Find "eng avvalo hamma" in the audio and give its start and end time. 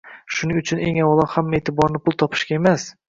0.87-1.59